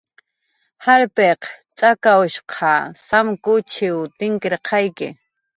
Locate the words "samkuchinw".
3.07-3.99